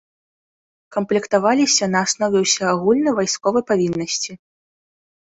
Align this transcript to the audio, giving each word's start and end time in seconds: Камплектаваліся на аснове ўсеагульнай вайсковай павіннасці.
Камплектаваліся 0.93 1.85
на 1.95 1.99
аснове 2.05 2.37
ўсеагульнай 2.45 3.13
вайсковай 3.19 3.63
павіннасці. 3.69 4.31